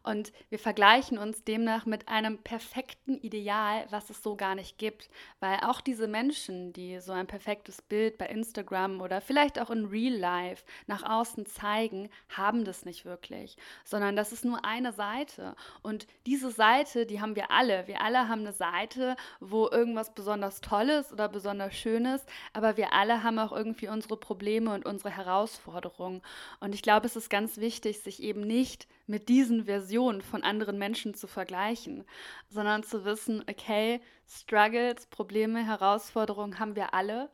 Und 0.02 0.32
wir 0.50 0.60
vergleichen 0.60 1.18
uns 1.18 1.44
demnach 1.44 1.86
mit 1.86 2.08
einem 2.08 2.38
perfekten 2.38 3.18
Ideal, 3.18 3.86
was 3.90 4.10
es 4.10 4.24
so 4.24 4.36
gar 4.36 4.56
nicht 4.56 4.78
gibt. 4.78 5.10
Weil 5.40 5.60
auch 5.62 5.82
diese 5.82 6.08
Menschen, 6.08 6.72
die 6.72 7.00
so 7.00 7.12
ein 7.12 7.28
perfektes 7.28 7.82
Bild 7.82 8.18
bei 8.18 8.28
Instagram 8.28 9.02
oder 9.02 9.20
vielleicht 9.20 9.60
auch 9.60 9.70
in 9.70 9.86
Real 9.86 10.14
Life 10.16 10.64
nach 10.88 11.04
außen 11.04 11.46
zeigen, 11.46 12.10
haben 12.30 12.64
das 12.64 12.86
nicht 12.86 13.04
wirklich, 13.06 13.58
sondern 13.84 14.16
das 14.16 14.32
ist 14.32 14.46
nur 14.46 14.64
eine 14.64 14.94
Seite. 14.94 15.56
Und 15.82 16.08
diese 16.26 16.50
Seite, 16.50 17.06
die 17.06 17.20
haben 17.20 17.36
wir 17.36 17.52
alle. 17.52 17.86
Wir 17.88 18.02
alle 18.02 18.30
haben 18.30 18.42
eine 18.42 18.54
Seite, 18.54 19.16
wo 19.42 19.68
irgendwas 19.70 20.14
besonders 20.14 20.62
Tolles 20.62 21.12
oder 21.12 21.28
besonders 21.28 21.76
Schönes, 21.76 22.26
aber 22.54 22.78
wir 22.78 22.94
alle 22.94 23.22
haben 23.22 23.38
auch 23.38 23.52
irgendwie 23.52 23.90
unsere 23.90 24.16
Probleme 24.16 24.59
und 24.68 24.86
unsere 24.86 25.10
Herausforderungen. 25.10 26.22
Und 26.60 26.76
ich 26.76 26.82
glaube, 26.82 27.06
es 27.06 27.16
ist 27.16 27.30
ganz 27.30 27.58
wichtig, 27.58 28.02
sich 28.02 28.22
eben 28.22 28.42
nicht 28.42 28.88
mit 29.08 29.30
diesen 29.30 29.66
Versionen 29.66 30.22
von 30.22 30.44
anderen 30.44 30.78
Menschen 30.78 31.14
zu 31.14 31.28
vergleichen, 31.28 32.06
sondern 32.50 32.84
zu 32.84 33.06
wissen, 33.06 33.44
okay, 33.50 34.02
Struggles, 34.28 35.08
Probleme, 35.08 35.66
Herausforderungen 35.66 36.60
haben 36.60 36.76
wir 36.76 36.94
alle. 36.94 37.30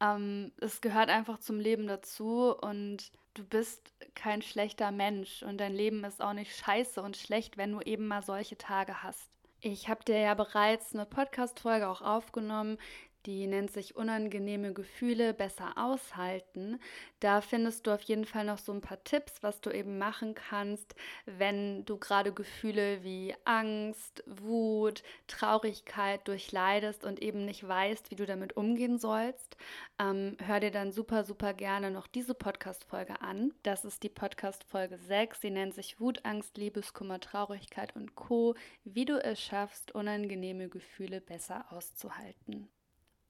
Ähm, 0.00 0.52
es 0.58 0.80
gehört 0.80 1.10
einfach 1.10 1.38
zum 1.38 1.60
Leben 1.60 1.86
dazu 1.86 2.56
und 2.56 3.12
du 3.34 3.44
bist 3.44 3.92
kein 4.14 4.42
schlechter 4.42 4.90
Mensch 4.90 5.42
und 5.42 5.58
dein 5.58 5.74
Leben 5.74 6.04
ist 6.04 6.22
auch 6.22 6.32
nicht 6.32 6.56
scheiße 6.56 7.02
und 7.02 7.16
schlecht, 7.16 7.56
wenn 7.56 7.72
du 7.72 7.80
eben 7.80 8.06
mal 8.08 8.22
solche 8.22 8.56
Tage 8.56 9.02
hast. 9.02 9.28
Ich 9.62 9.90
habe 9.90 10.02
dir 10.04 10.18
ja 10.18 10.32
bereits 10.32 10.94
eine 10.94 11.04
Podcast-Folge 11.04 11.86
auch 11.86 12.00
aufgenommen, 12.00 12.78
die 13.26 13.46
nennt 13.46 13.70
sich 13.70 13.96
Unangenehme 13.96 14.72
Gefühle 14.72 15.34
besser 15.34 15.72
aushalten. 15.76 16.80
Da 17.20 17.40
findest 17.40 17.86
du 17.86 17.92
auf 17.92 18.02
jeden 18.02 18.24
Fall 18.24 18.44
noch 18.44 18.58
so 18.58 18.72
ein 18.72 18.80
paar 18.80 19.02
Tipps, 19.04 19.42
was 19.42 19.60
du 19.60 19.70
eben 19.70 19.98
machen 19.98 20.34
kannst, 20.34 20.94
wenn 21.26 21.84
du 21.84 21.98
gerade 21.98 22.32
Gefühle 22.32 23.02
wie 23.02 23.34
Angst, 23.44 24.24
Wut, 24.26 25.02
Traurigkeit 25.26 26.26
durchleidest 26.28 27.04
und 27.04 27.20
eben 27.20 27.44
nicht 27.44 27.66
weißt, 27.66 28.10
wie 28.10 28.16
du 28.16 28.26
damit 28.26 28.56
umgehen 28.56 28.98
sollst. 28.98 29.56
Ähm, 29.98 30.36
hör 30.44 30.60
dir 30.60 30.70
dann 30.70 30.92
super, 30.92 31.24
super 31.24 31.52
gerne 31.52 31.90
noch 31.90 32.06
diese 32.06 32.34
Podcast-Folge 32.34 33.20
an. 33.20 33.52
Das 33.62 33.84
ist 33.84 34.02
die 34.02 34.08
Podcast-Folge 34.08 34.98
6. 34.98 35.40
Die 35.40 35.50
nennt 35.50 35.74
sich 35.74 36.00
Wut, 36.00 36.24
Angst, 36.24 36.56
Liebeskummer, 36.56 37.20
Traurigkeit 37.20 37.94
und 37.96 38.14
Co. 38.14 38.54
Wie 38.84 39.04
du 39.04 39.22
es 39.22 39.40
schaffst, 39.40 39.94
unangenehme 39.94 40.68
Gefühle 40.68 41.20
besser 41.20 41.66
auszuhalten. 41.70 42.68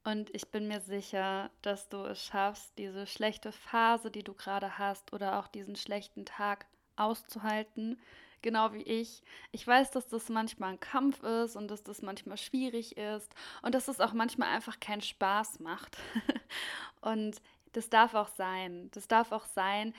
Und 0.02 0.34
ich 0.34 0.48
bin 0.48 0.66
mir 0.66 0.80
sicher, 0.80 1.50
dass 1.62 1.88
du 1.88 1.98
es 2.04 2.24
schaffst, 2.24 2.72
diese 2.78 3.06
schlechte 3.06 3.52
Phase, 3.52 4.10
die 4.10 4.22
du 4.22 4.32
gerade 4.32 4.78
hast, 4.78 5.12
oder 5.12 5.38
auch 5.38 5.46
diesen 5.48 5.76
schlechten 5.76 6.24
Tag 6.24 6.66
auszuhalten, 6.96 8.00
genau 8.42 8.72
wie 8.72 8.82
ich. 8.82 9.22
Ich 9.52 9.66
weiß, 9.66 9.90
dass 9.90 10.08
das 10.08 10.28
manchmal 10.30 10.72
ein 10.72 10.80
Kampf 10.80 11.22
ist 11.22 11.56
und 11.56 11.68
dass 11.68 11.82
das 11.82 12.00
manchmal 12.00 12.38
schwierig 12.38 12.96
ist 12.96 13.34
und 13.62 13.74
dass 13.74 13.88
es 13.88 14.00
auch 14.00 14.14
manchmal 14.14 14.48
einfach 14.48 14.80
keinen 14.80 15.02
Spaß 15.02 15.60
macht. 15.60 15.98
und 17.02 17.36
das 17.72 17.90
darf 17.90 18.14
auch 18.14 18.28
sein. 18.28 18.90
Das 18.92 19.06
darf 19.06 19.32
auch 19.32 19.44
sein, 19.44 19.94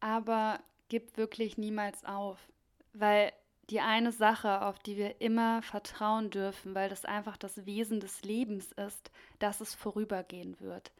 aber 0.00 0.60
gib 0.88 1.16
wirklich 1.16 1.58
niemals 1.58 2.04
auf, 2.04 2.38
weil 2.92 3.32
die 3.70 3.80
eine 3.80 4.12
Sache, 4.12 4.62
auf 4.62 4.78
die 4.78 4.96
wir 4.96 5.20
immer 5.20 5.62
vertrauen 5.62 6.30
dürfen, 6.30 6.74
weil 6.74 6.88
das 6.88 7.04
einfach 7.04 7.36
das 7.36 7.66
Wesen 7.66 8.00
des 8.00 8.22
Lebens 8.22 8.72
ist, 8.72 9.10
dass 9.38 9.60
es 9.60 9.74
vorübergehen 9.74 10.58
wird. 10.60 10.92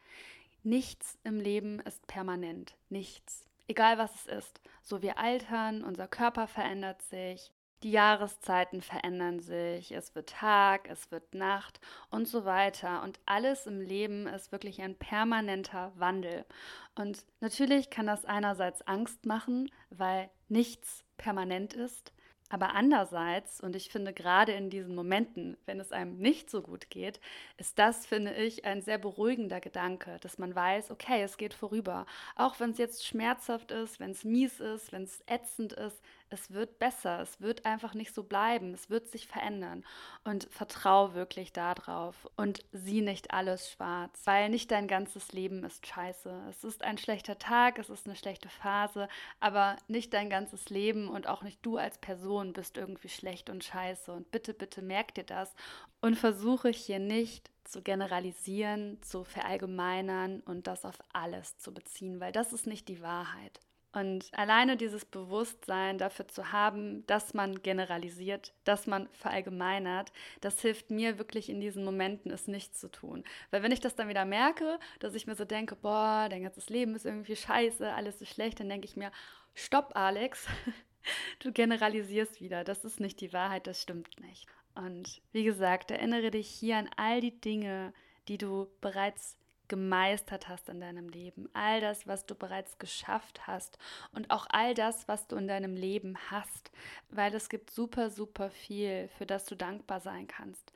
Nichts 0.63 1.19
im 1.25 1.39
Leben 1.39 1.81
ist 1.81 2.07
permanent, 2.07 2.75
nichts. 2.89 3.47
Egal 3.67 3.99
was 3.99 4.15
es 4.15 4.27
ist. 4.27 4.61
So 4.83 5.03
wir 5.03 5.19
altern, 5.19 5.85
unser 5.85 6.09
Körper 6.09 6.47
verändert 6.47 7.03
sich, 7.03 7.53
die 7.85 7.91
Jahreszeiten 7.91 8.81
verändern 8.81 9.41
sich, 9.41 9.93
es 9.93 10.15
wird 10.15 10.31
Tag, 10.31 10.89
es 10.89 11.11
wird 11.11 11.35
Nacht 11.35 11.81
und 12.11 12.27
so 12.27 12.47
weiter. 12.47 13.03
Und 13.03 13.21
alles 13.27 13.67
im 13.67 13.83
Leben 13.83 14.27
ist 14.27 14.53
wirklich 14.53 14.81
ein 14.81 14.95
permanenter 14.95 15.93
Wandel. 15.97 16.47
Und 16.95 17.27
natürlich 17.41 17.91
kann 17.91 18.07
das 18.07 18.25
einerseits 18.25 18.81
Angst 18.87 19.27
machen, 19.27 19.71
weil 19.91 20.31
nichts 20.49 21.05
permanent 21.19 21.75
ist. 21.75 22.14
Aber 22.55 22.77
andererseits, 22.77 23.61
und 23.61 23.75
ich 23.75 23.89
finde 23.89 24.13
gerade 24.13 24.53
in 24.53 24.71
diesen 24.71 24.95
Momenten, 24.95 25.57
wenn 25.67 25.81
es 25.81 25.91
einem 25.91 26.19
nicht 26.19 26.49
so 26.49 26.63
gut 26.63 26.89
geht, 26.89 27.19
ist 27.57 27.81
das, 27.81 28.07
finde 28.07 28.33
ich, 28.33 28.65
ein 28.65 28.81
sehr 28.81 28.99
beruhigender 28.99 29.59
Gedanke, 29.59 30.19
dass 30.21 30.39
man 30.39 30.55
weiß, 30.55 30.93
okay, 30.93 31.25
es 31.25 31.37
geht 31.37 31.53
vorüber. 31.53 32.07
Auch 32.37 32.61
wenn 32.61 32.71
es 32.71 32.79
jetzt 32.79 33.05
schmerzhaft 33.05 33.73
ist, 33.73 33.99
wenn 33.99 34.13
es 34.13 34.23
mies 34.23 34.61
ist, 34.61 34.93
wenn 34.93 35.03
es 35.03 35.21
ätzend 35.27 35.73
ist, 35.73 36.01
es 36.35 36.51
wird 36.51 36.79
besser, 36.79 37.21
es 37.21 37.41
wird 37.41 37.65
einfach 37.65 37.95
nicht 37.95 38.15
so 38.15 38.25
bleiben, 38.25 38.75
es 38.75 38.91
wird 38.91 39.09
sich 39.09 39.27
verändern. 39.27 39.85
Und 40.25 40.49
vertrau 40.51 41.15
wirklich 41.15 41.53
darauf 41.53 42.29
und 42.37 42.65
sieh 42.73 43.01
nicht 43.01 43.33
alles 43.33 43.71
schwarz, 43.71 44.21
weil 44.25 44.51
nicht 44.51 44.71
dein 44.71 44.89
ganzes 44.89 45.33
Leben 45.33 45.65
ist 45.65 45.87
scheiße. 45.87 46.43
Es 46.51 46.65
ist 46.65 46.83
ein 46.83 46.99
schlechter 46.99 47.39
Tag, 47.39 47.79
es 47.79 47.89
ist 47.89 48.07
eine 48.07 48.17
schlechte 48.17 48.49
Phase, 48.49 49.09
aber 49.41 49.77
nicht 49.89 50.13
dein 50.13 50.29
ganzes 50.29 50.69
Leben 50.69 51.09
und 51.09 51.27
auch 51.27 51.43
nicht 51.43 51.65
du 51.65 51.79
als 51.79 51.99
Person 51.99 52.53
bist 52.53 52.77
irgendwie 52.77 53.09
schlecht 53.09 53.49
und 53.49 53.65
scheiße. 53.65 54.13
Und 54.13 54.31
bitte, 54.31 54.53
bitte 54.53 54.83
merk 54.83 55.15
dir 55.15 55.25
das 55.25 55.55
und 56.01 56.17
versuche 56.17 56.69
hier 56.69 56.99
nicht 56.99 57.51
zu 57.65 57.81
generalisieren, 57.81 59.01
zu 59.03 59.25
verallgemeinern 59.25 60.41
und 60.41 60.67
das 60.67 60.85
auf 60.85 60.99
alles 61.13 61.57
zu 61.59 61.73
beziehen, 61.73 62.21
weil 62.21 62.33
das 62.33 62.53
ist 62.53 62.67
nicht 62.67 62.89
die 62.89 63.01
Wahrheit. 63.01 63.61
Und 63.95 64.29
alleine 64.33 64.77
dieses 64.77 65.05
Bewusstsein 65.05 65.99
dafür 65.99 66.27
zu 66.27 66.51
haben, 66.51 67.07
dass 67.07 67.33
man 67.33 67.63
generalisiert, 67.63 68.53
dass 68.65 68.89
man 68.89 69.09
verallgemeinert, 69.13 70.13
das 70.41 70.61
hilft 70.61 70.91
mir 70.91 71.17
wirklich 71.17 71.49
in 71.49 71.61
diesen 71.61 71.85
Momenten, 71.85 72.33
es 72.33 72.49
nicht 72.49 72.77
zu 72.77 72.91
tun. 72.91 73.23
Weil 73.53 73.63
wenn 73.63 73.71
ich 73.71 73.79
das 73.79 73.95
dann 73.95 74.09
wieder 74.09 74.25
merke, 74.25 74.81
dass 74.99 75.15
ich 75.15 75.29
mir 75.29 75.37
so 75.37 75.45
denke, 75.45 75.77
boah, 75.77 76.27
dein 76.29 76.43
ganzes 76.43 76.69
Leben 76.71 76.97
ist 76.97 77.07
irgendwie 77.07 77.37
scheiße, 77.37 77.93
alles 77.93 78.21
ist 78.21 78.35
schlecht, 78.35 78.59
dann 78.59 78.69
denke 78.69 78.87
ich 78.87 78.97
mir, 78.97 79.13
stopp, 79.55 79.93
Alex, 79.95 80.49
du 81.39 81.53
generalisierst 81.53 82.41
wieder. 82.41 82.65
Das 82.65 82.85
ist 82.85 82.99
nicht 82.99 83.21
die 83.21 83.33
Wahrheit, 83.33 83.69
das 83.69 83.81
stimmt 83.81 84.21
nicht. 84.21 84.49
Und 84.75 85.23
wie 85.31 85.45
gesagt, 85.45 85.93
erinnere 85.93 86.33
dich 86.33 86.49
hier 86.49 86.79
an 86.79 86.91
all 86.97 87.21
die 87.21 87.41
Dinge, 87.41 87.93
die 88.27 88.39
du 88.39 88.67
bereits 88.81 89.37
gemeistert 89.69 90.49
hast 90.49 90.69
in 90.69 90.81
deinem 90.81 91.09
Leben, 91.09 91.49
all 91.53 91.81
das, 91.81 92.07
was 92.07 92.27
du 92.27 92.35
bereits 92.35 92.79
geschafft 92.79 93.47
hast 93.47 93.79
und 94.13 94.31
auch 94.31 94.47
all 94.51 94.75
das, 94.75 95.09
was 95.09 95.27
du 95.27 95.37
in 95.37 95.49
deinem 95.49 95.75
Leben 95.75 96.17
hast, 96.31 96.71
weil 97.11 97.35
es 97.35 97.49
gibt 97.49 97.71
super, 97.71 98.11
super 98.11 98.51
viel, 98.51 99.09
für 99.17 99.27
das 99.27 99.47
du 99.47 99.55
dankbar 99.55 100.01
sein 100.01 100.27
kannst. 100.27 100.73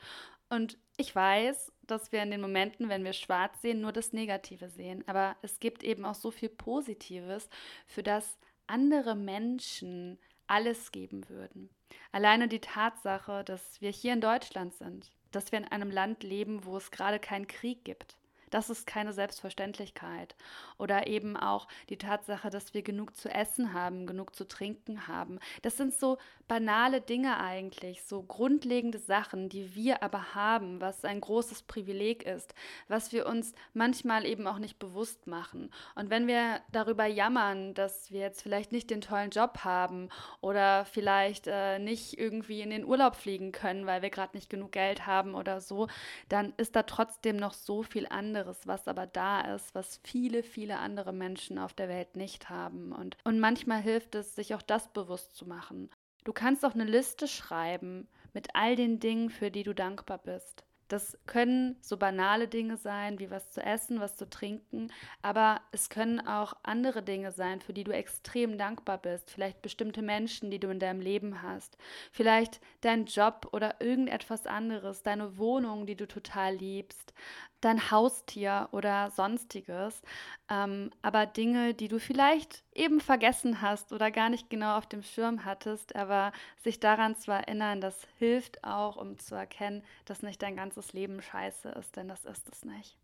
Und 0.51 0.79
ich 0.97 1.15
weiß, 1.15 1.73
dass 1.87 2.11
wir 2.11 2.23
in 2.23 2.31
den 2.31 2.41
Momenten, 2.41 2.89
wenn 2.89 3.05
wir 3.05 3.13
schwarz 3.13 3.61
sehen, 3.61 3.81
nur 3.81 3.93
das 3.93 4.13
Negative 4.13 4.71
sehen. 4.71 5.05
Aber 5.07 5.37
es 5.43 5.61
gibt 5.61 5.85
eben 5.85 6.05
auch 6.05 6.15
so 6.15 6.31
viel 6.31 6.49
Positives, 6.49 7.49
für 7.87 8.03
das 8.03 8.39
andere 8.67 9.15
Menschen 9.15 10.19
alles 10.47 10.91
geben 10.93 11.29
würden. 11.29 11.69
Alleine 12.13 12.49
die 12.49 12.61
Tatsache, 12.61 13.45
dass 13.45 13.81
wir 13.81 13.91
hier 13.91 14.15
in 14.15 14.21
Deutschland 14.21 14.75
sind, 14.75 15.11
dass 15.31 15.53
wir 15.53 15.59
in 15.59 15.67
einem 15.67 15.91
Land 15.91 16.23
leben, 16.23 16.65
wo 16.65 16.77
es 16.77 16.91
gerade 16.91 17.19
keinen 17.19 17.47
Krieg 17.47 17.85
gibt, 17.85 18.18
das 18.51 18.71
ist 18.71 18.87
keine 18.87 19.13
Selbstverständlichkeit. 19.13 20.37
Oder 20.79 21.07
eben 21.07 21.37
auch 21.37 21.69
die 21.89 21.99
Tatsache, 21.99 22.51
dass 22.51 22.75
wir 22.75 22.83
genug 22.83 23.17
zu 23.17 23.29
essen 23.29 23.73
haben, 23.73 24.07
genug 24.07 24.35
zu 24.35 24.47
trinken 24.47 25.09
haben. 25.09 25.39
Das 25.63 25.77
sind 25.77 25.95
so 25.95 26.19
banale 26.49 27.01
Dinge 27.01 27.39
eigentlich, 27.39 28.03
so 28.03 28.23
grundlegende 28.23 28.99
Sachen, 28.99 29.49
die 29.49 29.75
wir 29.75 30.03
aber 30.03 30.35
haben, 30.35 30.81
was 30.81 31.05
ein 31.05 31.21
großes 31.21 31.63
Privileg 31.63 32.25
ist, 32.25 32.55
was 32.89 33.13
wir 33.13 33.27
uns 33.27 33.53
manchmal 33.75 34.25
eben 34.25 34.47
auch 34.47 34.59
nicht 34.59 34.79
bewusst 34.79 35.27
machen. 35.27 35.71
Und 35.95 36.11
wenn 36.11 36.27
wir 36.27 36.61
darüber 36.73 37.07
jammern, 37.07 37.75
dass 37.75 38.11
wir 38.11 38.21
jetzt 38.21 38.43
vielleicht 38.43 38.73
nicht 38.73 38.91
den 38.91 39.03
tollen 39.03 39.31
Job 39.31 39.59
haben 39.65 40.09
oder 40.41 40.87
vielleicht 40.87 41.47
äh, 41.47 41.79
nicht 41.79 42.19
irgendwie 42.19 42.63
in 42.63 42.71
den 42.71 42.85
Urlaub 42.85 43.17
fliegen 43.17 43.53
können, 43.53 43.87
weil 43.87 44.01
wir 44.01 44.11
gerade 44.11 44.37
nicht 44.37 44.49
genug 44.49 44.73
Geld 44.73 45.07
haben 45.07 45.35
oder 45.35 45.61
so, 45.61 45.89
dann 46.31 46.55
ist 46.57 46.75
da 46.75 46.85
trotzdem 46.85 47.37
noch 47.37 47.53
so 47.53 47.83
viel 47.83 48.07
anderes 48.07 48.38
anderes, 48.39 48.67
was 48.67 48.87
aber 48.87 49.07
da 49.07 49.41
ist, 49.55 49.75
was 49.75 50.01
viele, 50.05 50.43
viele 50.43 50.79
andere 50.79 51.13
Menschen 51.13 51.59
auf 51.59 51.73
der 51.75 51.89
Welt 51.89 52.17
nicht 52.17 52.49
haben. 52.49 52.93
Und, 52.93 53.17
und 53.25 53.41
manchmal 53.41 53.81
hilft 53.81 54.15
es, 54.15 54.35
sich 54.35 54.55
auch 54.55 54.63
das 54.63 54.93
bewusst 54.93 55.37
zu 55.37 55.47
machen. 55.47 55.91
Du 56.25 56.33
kannst 56.33 56.65
auch 56.65 56.75
eine 56.75 56.85
Liste 56.85 57.27
schreiben 57.27 58.09
mit 58.35 58.49
all 58.55 58.77
den 58.77 59.01
Dingen, 59.01 59.31
für 59.31 59.51
die 59.51 59.63
du 59.63 59.75
dankbar 59.75 60.19
bist. 60.19 60.65
Das 60.89 61.19
können 61.27 61.77
so 61.83 61.99
banale 61.99 62.49
Dinge 62.49 62.79
sein, 62.79 63.19
wie 63.19 63.31
was 63.31 63.53
zu 63.53 63.63
essen, 63.63 64.01
was 64.01 64.17
zu 64.17 64.29
trinken, 64.29 64.91
aber 65.21 65.61
es 65.71 65.91
können 65.91 66.19
auch 66.27 66.55
andere 66.63 67.03
Dinge 67.03 67.31
sein, 67.31 67.61
für 67.61 67.75
die 67.75 67.85
du 67.85 67.93
extrem 67.93 68.57
dankbar 68.57 68.97
bist. 68.97 69.31
Vielleicht 69.31 69.61
bestimmte 69.61 70.01
Menschen, 70.01 70.51
die 70.51 70.59
du 70.59 70.71
in 70.71 70.79
deinem 70.79 71.03
Leben 71.03 71.43
hast. 71.43 71.77
Vielleicht 72.11 72.61
dein 72.81 73.05
Job 73.05 73.49
oder 73.53 73.83
irgendetwas 73.83 74.47
anderes, 74.47 75.03
deine 75.03 75.37
Wohnung, 75.37 75.85
die 75.85 75.97
du 75.97 76.09
total 76.09 76.55
liebst 76.55 77.13
dein 77.61 77.91
Haustier 77.91 78.69
oder 78.73 79.11
sonstiges, 79.11 80.03
ähm, 80.49 80.91
aber 81.03 81.27
Dinge, 81.27 81.75
die 81.75 81.89
du 81.89 81.99
vielleicht 81.99 82.63
eben 82.75 83.01
vergessen 83.01 83.61
hast 83.61 83.93
oder 83.93 84.11
gar 84.11 84.31
nicht 84.31 84.51
genau 84.51 84.77
auf 84.77 84.87
dem 84.87 85.03
Schirm 85.03 85.45
hattest, 85.45 85.97
aber 85.97 86.33
sich 86.63 86.81
daran 86.81 87.17
zu 87.17 87.31
erinnern, 87.31 87.81
das 87.81 88.07
hilft 88.19 88.65
auch, 88.65 88.97
um 88.97 89.19
zu 89.19 89.35
erkennen, 89.35 89.83
dass 90.05 90.23
nicht 90.23 90.43
dein 90.43 90.57
ganzes 90.57 90.93
Leben 90.93 91.21
scheiße 91.21 91.71
ist, 91.71 91.97
denn 91.97 92.09
das 92.09 92.25
ist 92.25 92.49
es 92.51 92.65
nicht. 92.65 92.97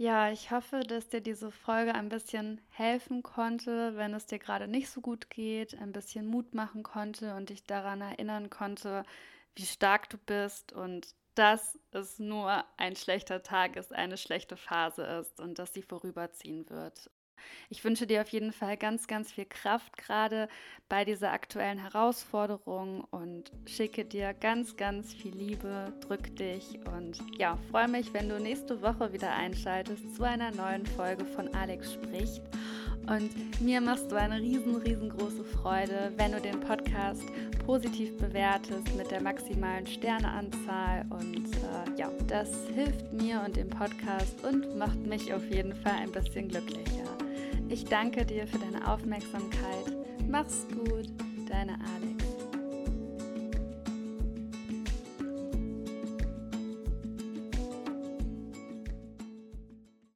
Ja, 0.00 0.30
ich 0.32 0.50
hoffe, 0.50 0.80
dass 0.80 1.10
dir 1.10 1.20
diese 1.20 1.50
Folge 1.50 1.94
ein 1.94 2.08
bisschen 2.08 2.62
helfen 2.70 3.22
konnte, 3.22 3.94
wenn 3.96 4.14
es 4.14 4.24
dir 4.24 4.38
gerade 4.38 4.66
nicht 4.66 4.88
so 4.88 5.02
gut 5.02 5.28
geht, 5.28 5.74
ein 5.78 5.92
bisschen 5.92 6.26
Mut 6.26 6.54
machen 6.54 6.82
konnte 6.82 7.34
und 7.34 7.50
dich 7.50 7.64
daran 7.64 8.00
erinnern 8.00 8.48
konnte, 8.48 9.02
wie 9.56 9.66
stark 9.66 10.08
du 10.08 10.16
bist 10.16 10.72
und 10.72 11.14
dass 11.34 11.78
es 11.92 12.18
nur 12.18 12.64
ein 12.76 12.96
schlechter 12.96 13.42
Tag 13.42 13.76
ist, 13.76 13.92
eine 13.92 14.16
schlechte 14.16 14.56
Phase 14.56 15.02
ist 15.02 15.40
und 15.40 15.58
dass 15.58 15.72
sie 15.72 15.82
vorüberziehen 15.82 16.68
wird. 16.68 17.10
Ich 17.68 17.84
wünsche 17.84 18.06
dir 18.06 18.20
auf 18.20 18.28
jeden 18.28 18.52
Fall 18.52 18.76
ganz, 18.76 19.06
ganz 19.06 19.32
viel 19.32 19.46
Kraft 19.46 19.96
gerade 19.96 20.48
bei 20.88 21.04
dieser 21.04 21.32
aktuellen 21.32 21.78
Herausforderung 21.78 23.04
und 23.10 23.50
schicke 23.66 24.04
dir 24.04 24.34
ganz, 24.34 24.76
ganz 24.76 25.14
viel 25.14 25.34
Liebe, 25.34 25.92
drück 26.00 26.34
dich 26.36 26.78
und 26.86 27.18
ja, 27.38 27.56
freue 27.70 27.88
mich, 27.88 28.12
wenn 28.12 28.28
du 28.28 28.38
nächste 28.40 28.82
Woche 28.82 29.12
wieder 29.12 29.32
einschaltest 29.32 30.14
zu 30.16 30.24
einer 30.24 30.50
neuen 30.50 30.86
Folge 30.86 31.24
von 31.24 31.54
Alex 31.54 31.94
spricht. 31.94 32.42
Und 33.10 33.60
mir 33.60 33.80
machst 33.80 34.12
du 34.12 34.16
eine 34.16 34.40
riesen, 34.40 34.76
riesengroße 34.76 35.42
Freude, 35.42 36.12
wenn 36.16 36.30
du 36.30 36.40
den 36.40 36.60
Podcast 36.60 37.24
positiv 37.66 38.16
bewertest 38.18 38.94
mit 38.96 39.10
der 39.10 39.20
maximalen 39.20 39.84
Sterneanzahl. 39.84 41.04
Und 41.10 41.46
äh, 41.46 41.98
ja, 41.98 42.08
das 42.28 42.48
hilft 42.72 43.12
mir 43.12 43.42
und 43.44 43.56
dem 43.56 43.68
Podcast 43.68 44.44
und 44.44 44.78
macht 44.78 45.04
mich 45.06 45.34
auf 45.34 45.44
jeden 45.50 45.74
Fall 45.74 45.94
ein 46.00 46.12
bisschen 46.12 46.48
glücklicher. 46.48 47.10
Ich 47.68 47.84
danke 47.84 48.24
dir 48.24 48.46
für 48.46 48.58
deine 48.58 48.86
Aufmerksamkeit. 48.86 49.96
Mach's 50.28 50.68
gut, 50.68 51.08
deine 51.48 51.72
Alex. 51.72 52.09